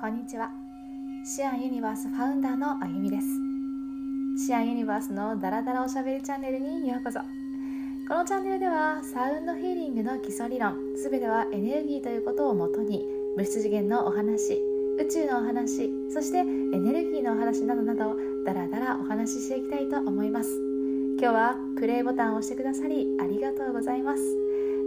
[0.00, 0.50] こんにちは。
[1.24, 3.26] シアンユニバースファウンダーのあゆみです。
[4.44, 7.20] シアンユニバースのダラダラおしゃべりチャンネルにようこそ。
[8.08, 13.02] このチャンネルではサウンドヒーリングの基礎理論すべてはエネルギーということをもとに
[13.36, 14.60] 物質次元のお話
[14.98, 20.50] 宇宙のお話そしてエネルギーのお話などなどダラダラお話ししていきたいと思います。
[21.20, 24.22] 今日はプレイボタンを押してくださりありがとうございます。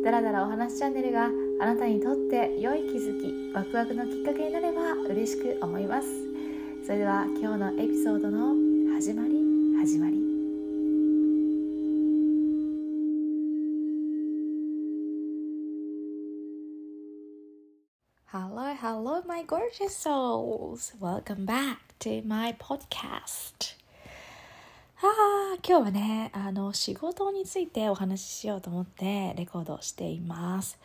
[0.04, 6.08] ダラダラお話チャンネルがあなたにとって良い気づきワクワクのきっかけになれば嬉しく思います
[6.86, 8.54] それでは今日のエピソードの
[8.94, 9.34] 始まり
[9.80, 10.18] 始まり
[18.30, 20.94] Hello, hello, my gorgeous souls.
[21.00, 23.78] Welcome back to my podcast.
[25.02, 30.78] ああ、今日はね、あの、仕事についてお話ししようと思ってレコードしています。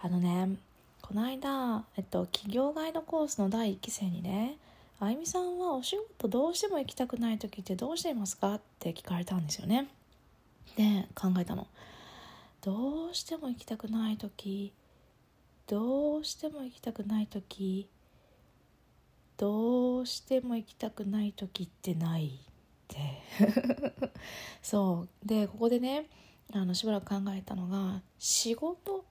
[0.00, 0.56] あのね、
[1.02, 4.58] この間、えっと、企業ガイドコースの第1期生にね、
[5.00, 8.54] あゆみさんはお仕事どうしても行きたくない時ってどうしていますか？
[8.54, 9.88] って聞かれたんですよね。
[10.76, 11.66] で、考えたの。
[12.62, 14.72] どうしても行きたくない時、
[15.66, 17.88] どうしても行きたくない時、
[19.36, 22.26] どうしても行きたくない時ってない？
[22.28, 23.22] って
[24.62, 26.06] そうでここでね
[26.52, 29.04] あのしばらく考えたのが仕事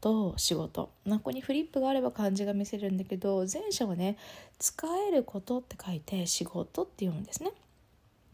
[0.00, 4.16] と仕事ここにフリップがあれば漢字が見せるんだけど前者はね
[4.58, 7.52] 使えることって書いて仕事って読むんですね。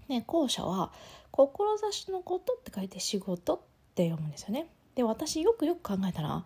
[0.09, 0.93] ね後者は
[1.33, 3.61] 志のことって書いて仕事っ
[3.95, 4.69] て読むんですよね。
[4.95, 6.45] で私よくよく考えたら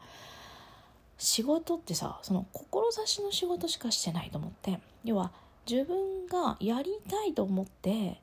[1.19, 5.31] 仕事ってさその志の仕事しかしてないと思って要は
[5.71, 8.21] 自分がやりたいと思って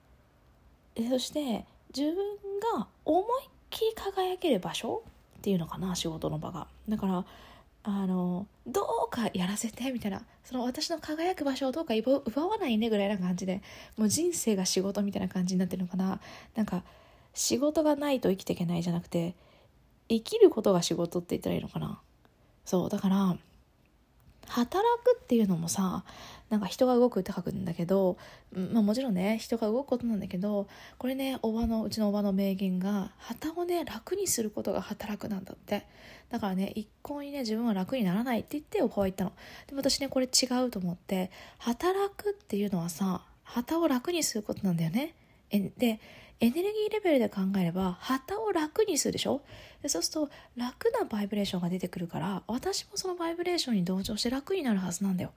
[1.09, 2.15] そして自分
[2.77, 5.03] が思いっきり輝ける場所
[5.47, 6.67] っていうのかな仕事の場が。
[6.89, 7.25] だから
[7.83, 10.21] あのどうかやらせてみたいな。
[10.43, 13.61] その私の輝く場所をどうか奪わないねぐらいな感じで
[13.95, 16.19] もう人生が仕事みたいな感じになってるのかな。
[16.55, 16.83] なんか
[17.33, 19.35] 仕事がないと生きていけないじゃなくて
[20.09, 22.01] 生きることが仕事って言ったらいいのかな。
[22.65, 23.37] そうだから
[24.47, 26.03] 働くっていうのもさ
[26.49, 28.17] なんか人が動くって書くんだけど、
[28.53, 35.85] まあ、もちろんね人が動くことなんだけどこれねおばのうちのおばの名言が旗をね楽にすることが働くなんだって。
[36.29, 39.31] だからね一向にね自分は楽にならないって言っておばは言ったの。
[39.67, 45.13] でも私ねこれ違うと思って働くっていうのはさ旗を楽にすることなんだよね。
[45.49, 45.99] えで
[46.39, 49.41] エネルギーレベルで考えれば旗を楽にするでしょ？
[49.81, 55.31] でそうすると楽なバイブレーションが出てくるから私もそのバイブレーションに同調して楽になるはずなんだよ。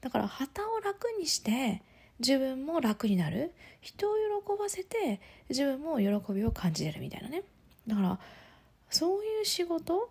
[0.00, 1.82] だから旗を楽にして
[2.18, 3.52] 自分も楽になる。
[3.80, 7.42] 人を喜ばせて自分も喜びを感じれるみたいなね。
[7.86, 8.18] だから
[8.90, 10.10] そういう仕事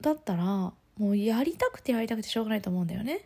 [0.00, 3.22] だったらもうやりたくてやりたくてしょうがないと思うんだよね。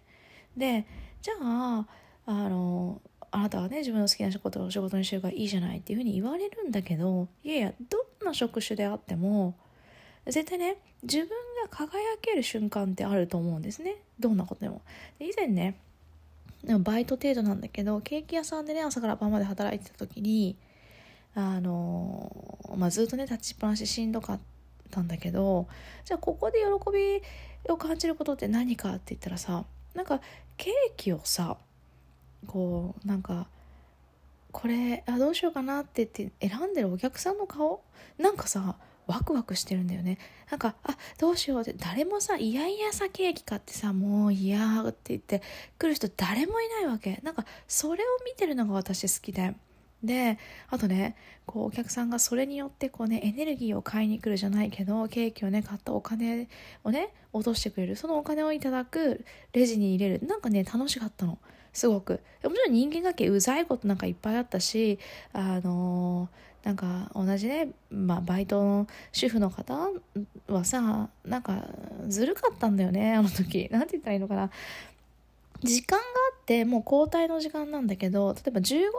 [0.56, 0.87] で
[1.21, 1.87] じゃあ
[2.27, 3.00] あの
[3.31, 9.55] あなたはね自分の好きなことを仕事にしてるからいいじゃないっていうふうに言われるんだけどいやいやどんな職種であっても
[10.27, 11.34] 絶対ね自分が
[11.71, 13.97] 輝ける瞬間ってあると思うんですね。
[14.19, 14.83] どんなことでも。
[15.19, 15.77] で以前ね
[16.81, 20.56] バイト程度なんだけどケーキ屋さんでね朝から晩まで働いてた時に
[21.34, 24.41] あのまあ、ずっとね立ちっぱなししんどかっ
[24.91, 25.69] たんだけど
[26.05, 29.65] じゃあここで喜びを感じることって何かって言ったらさ
[29.95, 30.21] なんか
[30.56, 31.56] ケーキをさ
[32.47, 33.49] こうなんか
[34.53, 37.82] これあどうしようかなって言って選んでるお客さんの顔
[38.19, 38.76] なんかさ
[39.06, 40.19] ワクワクしてるんだよね。
[40.50, 45.43] なんかあどうしようって誰もさいやいやさケーキ買ってさもう嫌って言って
[45.78, 47.21] 来る人誰もいないわけ。
[47.22, 49.54] なんかそれを見てるのが私好きで。
[50.03, 50.38] で
[50.69, 56.48] あとねこうお客さんがそれによってこうねエネルギーを買いに来るじゃないけどケーキをね買ったお金
[56.84, 57.97] をね落としてくれる。
[57.97, 60.27] そのお金をいただくレジに入れる。
[60.27, 61.38] なんかね楽しかったの。
[61.78, 62.21] すごく。
[62.43, 64.99] もちろん人間関係うざいことなんかいっぱいあったし
[65.33, 69.75] あのーなんか同じね、まあ、バイトの主婦の方
[70.49, 71.65] はさなんか
[72.09, 73.69] ずるかったんだよねあの時。
[73.71, 74.50] なんて言ったらいいのかな。
[75.62, 78.91] 時間があってもう交代の時間なんだけど例えば15分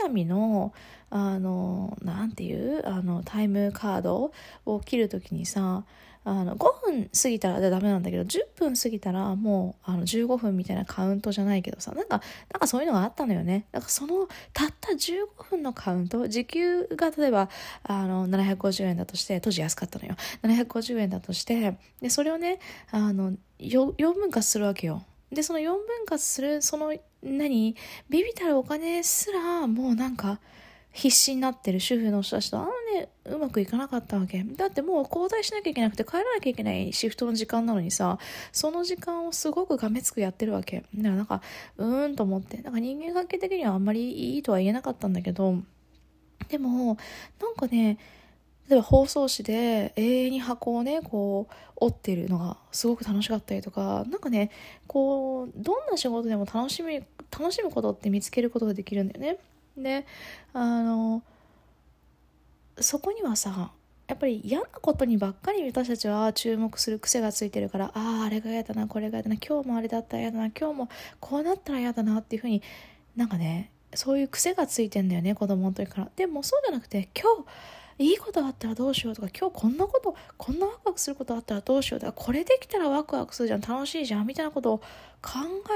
[0.00, 0.72] 刻みの
[1.10, 4.32] あのなんていうあのタイムカード
[4.64, 5.84] を切る時にさ
[6.24, 12.22] あの5分過ぎたらダメなんだけど10分過ぎたらもうあの15分みたいなカウントじゃないけどさなんか
[12.52, 13.66] なんかそういうのがあったのよね。
[13.72, 17.48] だかそのたった15分のカウント時給が例えば
[17.82, 20.14] あの750円だとして当時安かったのよ。
[20.42, 22.60] 750円だとしてでそれをね
[22.90, 25.02] あの 4, 4分割するわけよ。
[25.32, 27.74] でその4分割するその何？
[28.08, 30.38] ビビたるお金すらもうなんか
[30.92, 34.44] 必死になってる主婦の人たちとあんまねうまくいかなかったわけ。
[34.44, 38.18] だってもう交代しなきゃいけなくて帰らなきゃいけないシフトの時間なのにさ
[38.52, 40.84] その時間をすごくがめつくやってるわけ。
[40.94, 41.40] だからなんか
[41.78, 42.58] うーんと思って。
[42.58, 45.56] なんか人間関係的にはあんまりいいとは言えなかったんだけど
[46.48, 46.98] でも
[47.40, 47.98] なんかね
[48.68, 54.50] 例えば包装紙で永遠に箱をねこう折ってるのがすごく楽しかったりとか何かね
[54.86, 59.38] こうどんな仕事でも楽しみ楽しむことって見つけることができるんだよね。
[59.76, 60.06] で
[60.52, 61.22] あの
[62.78, 63.72] そこにはさ
[64.08, 70.88] やっぱり嫌なことにばっかり私たちは注目する癖がついてるからあああれが嫌だなこれが嫌だな今日もあれだったら嫌だな今日も
[71.20, 72.62] こうなったら嫌だなっていうふうに
[73.16, 76.10] なんかねそういう癖がついてんだよね子供の時から。
[76.16, 77.46] でもそうじゃなくて今日
[78.02, 83.60] いいことあったらどうしようとか今日こんなことこんなワクワクすることあったらどうしようとかこれできたらワクワクするじゃん。
[83.60, 84.26] 楽しいじゃん。
[84.26, 84.84] みたいなことを考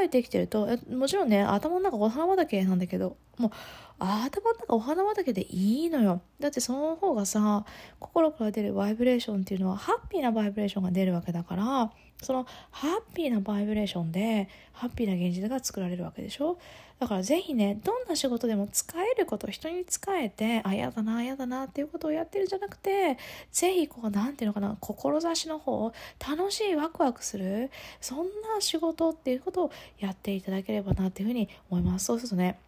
[0.03, 3.51] えてきてるともちろんね頭の中お花畑なんだけどもう
[3.99, 6.21] 頭の中お花畑でいいのよ。
[6.41, 7.65] だってその方がさ
[8.01, 16.59] 心から出るバイブレーションっていうのはハッピーなバイブレーションが出るわけだからそのハッピーなバイブレーションでハッピーな現実が作られるわけでしょ？
[16.99, 23.19] だからぜひねどんな仕事でも使えること人に使えてあ嫌だな嫌だなっていうことをやってるじゃなくて
[23.53, 25.93] ぜひこう何ていうのかな志の方
[26.29, 27.71] 楽しいワクワクする
[28.01, 32.07] そんな仕事っていうことをやっていただければなっていうふうに思います。
[32.07, 32.59] そうするとね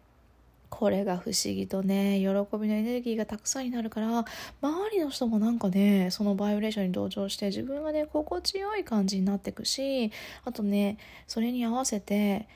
[0.69, 4.25] これが不思議とね喜びのエネルギーがたくさんになるから
[4.61, 10.11] 周りの人もなんかねそのバイブレーションに同調して自分がね心地よい感じになっていくし
[10.45, 10.97] あとね
[11.27, 12.47] それに合わせて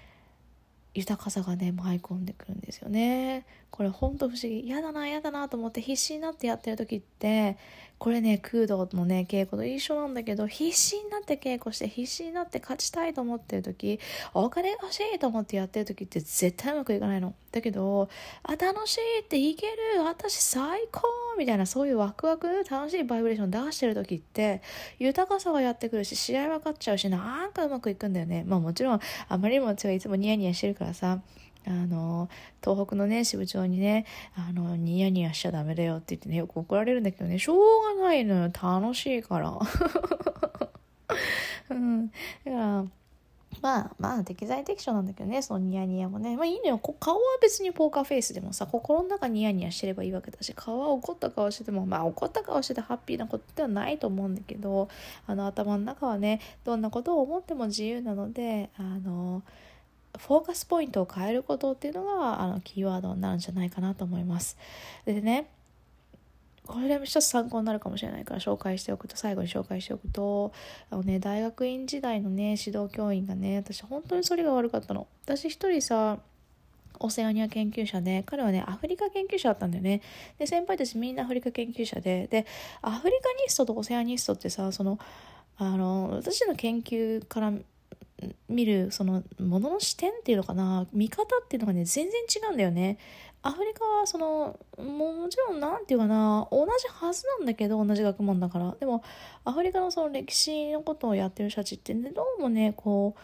[0.93, 3.45] 豊かさがね舞い込んでくるんですよね。
[3.73, 4.59] これほんと不思議。
[4.59, 7.57] 嫌だな嫌だなと思って必死になってやってる時って
[7.97, 13.99] これね空洞のね稽古と一緒なんだけど必死になって稽古して必死になって勝ちたいと思ってる時
[14.35, 17.33] お金欲しいと思ってやってる時って絶対うまくいかないの。
[17.51, 18.09] だけど
[18.43, 21.01] あ楽しいっていける私最高
[21.39, 24.61] みたいなそういうワクワク楽しいバイブレーション出してる時って
[24.99, 28.43] 豊かさがやってくるし試合分かっちゃうしなんかうまくいくんだよね。
[28.45, 28.99] まあもちろん
[29.29, 31.21] あまりにも私はいつもニヤニヤしてるからさ。
[31.65, 32.29] あの
[32.61, 34.05] 東北のね支部長にね
[34.35, 38.43] あのニヤニヤしちゃダメだよって言ってねよく怒られるんだけどねしょうがないのよ。
[38.43, 39.57] 楽しいから。
[41.69, 42.07] うん。
[42.07, 42.13] だ
[42.45, 42.85] から
[43.61, 46.35] まあまあ適材適所なんだけどねそのニヤニヤもね。
[46.35, 46.79] まあいいのよ。
[46.79, 54.89] 顔は別にポーカーフェイスでもさ心の中ニヤニヤしてればいいわけだし顔は怒った顔しててもまあ怒った顔しててハッピーなことではないと思うんだけど
[55.27, 59.43] あの頭の中はねどんなことを思っても自由なのであの
[60.17, 64.57] フォーカスポイントを変えることっていうのがあのキーワードになるんじゃないかなと思います。
[65.05, 65.47] でね
[66.65, 70.53] これでも一つ参考になるかもしれないから紹介しておくと最後に紹介しておくと
[70.89, 75.07] あのね大学院時代のね指導教員がね私本当にそれが悪かったの。
[75.25, 76.19] 私一人さ
[76.99, 80.01] オセアニア研究者で彼はねアフリカ研究者だったんだよね
[80.37, 82.45] で先輩たちみんなアフリカ研究者でで
[82.81, 84.99] アフリカニストとオセアニストってさその
[85.57, 87.51] あの私の研究から
[88.47, 92.97] 見るそのものの視点っていうのかな見方っていうのがね全然違うんだよね。
[93.41, 98.75] アフリカはそのもちろん何て言うかな同じはずなんだけど同じ学問だから。
[98.79, 99.03] でも
[99.43, 103.19] アフリカのその歴史のことをやってる人たちってねどうもねこう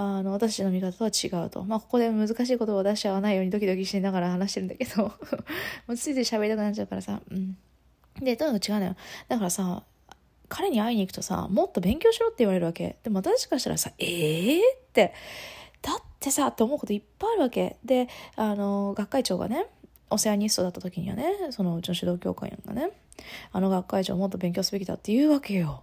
[0.00, 1.64] あの私の見方とは違うと。
[1.64, 5.02] まあここで難しい言葉を出しちゃわないようにドキドキしながら話してるんだけど。
[5.88, 7.20] もうついつい喋りたくなっちゃうからさ。
[7.28, 7.56] うん。
[8.20, 8.96] でとにかく違うのよ。
[9.26, 9.82] だからさ
[10.48, 12.98] 彼に会いに行くとさ、もっと勉強しろって言われるわけ。
[13.02, 14.60] でも私からしたらさ、えーっ
[14.92, 15.12] て、
[15.82, 17.76] だってさ、って思うこといっぱいあるわけ。
[17.84, 19.66] で、あの、学会長がね、
[20.10, 22.90] オセアニストだった時にはね、そのうちの指導教官がね、
[23.52, 25.82] あの学会長もっと勉強すべきだって言うわけよ。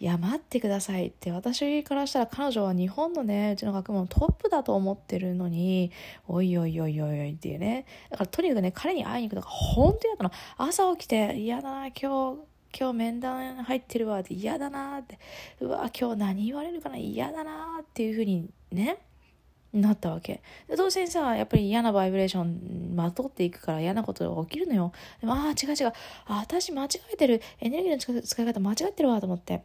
[0.00, 5.92] いや、待ってくださいって、私からしたら彼女は日本のね、うちの学問のトップだと思ってるのに、
[6.26, 7.86] おいおいおいおいおいっていうね。
[8.10, 10.68] だからとにかくね、彼に会いに行くのが本当に嫌だったの。
[10.68, 12.40] 朝起きて、嫌だな、今日、
[12.76, 15.18] 今日面談入ってるわって嫌だなって。
[15.60, 16.96] うわ今日何言われるかな。
[16.96, 18.98] 嫌だなっていうふうにね
[19.72, 20.42] なったわけ。
[20.68, 24.92] で当然さやっぱり嫌なバイブレーションまとっていくから嫌なことが起きるのよ。
[25.20, 25.92] でもああ違う違う。
[26.26, 27.40] あ私間違えてる。
[27.60, 29.62] エネルギーの使い方間違ってるわと思って。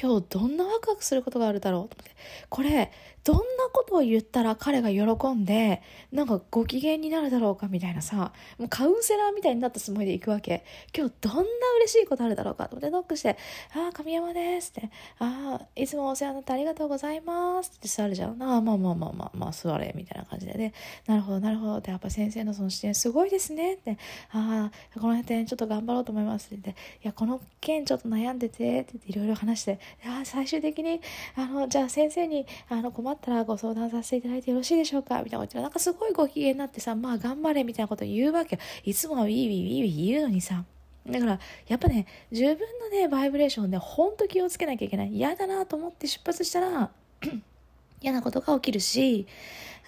[0.00, 2.14] 今日どんなワクワクすることがあるだろうと思って。
[2.48, 2.92] これ
[3.28, 10.64] どんなことを言ったら彼が喜んでなんかご機嫌になるだろうかみたいなさもうカウンセラーみたいになったつもりで行くわけ。
[10.96, 11.42] 今日どんな
[11.76, 12.76] 嬉しいことあるだろうかと。
[12.76, 13.36] 思ってノックして
[13.76, 17.86] 「ああ神山です」って「ああいつもお世話になってありがとうございます」って。
[17.86, 18.42] 座るじゃん。
[18.42, 20.54] ああまあまあまあまあまあ座れみたいな感じで。
[20.54, 20.72] ね
[21.06, 21.90] なるほどなるほどって。
[21.90, 23.98] やっぱ先生のその視点すごいですねって。
[24.30, 26.80] ああこの点ちょっと頑張ろうと思いますって言って。
[27.04, 29.78] いやこの件ちょっと悩んでてっていろいろ話して。
[30.06, 31.02] ああ最終的に
[31.36, 35.22] あのじゃあ先生にあの困ってたらご相談させていただいてよろしいでしょうか？
[35.22, 38.62] みたいなこと言なんかすごいご機嫌になってさまあ頑張れみたいなこと言うわけよ。
[38.84, 40.64] いつもはウィーウィーウィーウィー言うのにさ。
[41.06, 45.12] だからやっぱね自分のねバイブレーションでほんと気をつけなきゃいけない。
[45.14, 46.90] 嫌だなと思って出発したら
[48.02, 49.26] 嫌なことが起きるし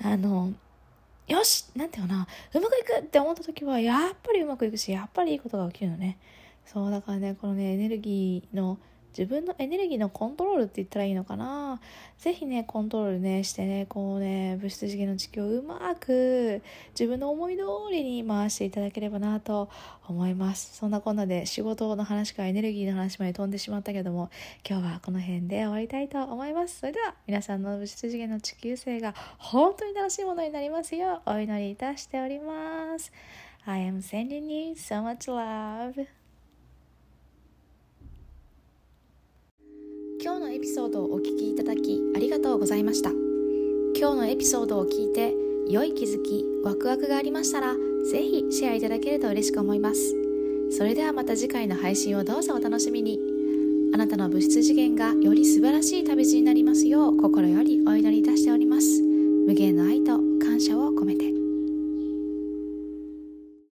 [0.02, 0.52] あの
[1.28, 2.26] よしなんていうかな。
[2.54, 6.18] うまくいくって思った時はやっぱりうまくいくしやっぱりいいことが起きるのね。
[6.64, 8.78] そうだからねこのねエネルギーの
[9.16, 11.80] 自分のエネルギーのコントロールって言ったらいいのかな？
[12.18, 19.68] ぜひねコントロールねしてねこうね物質次元の地球をうまく自分の思い通りに回していただければなと
[20.06, 20.76] 思います。
[20.76, 24.30] そんなこんなで仕事の話からエネルギーの話まで飛んでしまったけども
[24.68, 26.80] 今日はこの辺で終わりたいと思います。
[26.80, 33.12] それでは皆さんの物質次元の地球生が本当に楽しいものになりますようお祈りいたしております。
[33.66, 36.06] I am sending you so much love
[40.22, 43.12] 今日のエピソードをお聞きいただきありがとうございました。
[43.98, 45.32] 今日のエピソードを聞いて
[45.66, 50.14] 良い気づきワクワクがありましたらぜひシェアいただけると嬉しく思います。
[50.70, 53.18] それではまた次回の配信をどうぞお楽しみに。
[53.94, 59.00] あなたの物質次元がより素晴らしい旅路になりますよう心よりお祈りいたしております。
[59.46, 60.29] 無限の愛と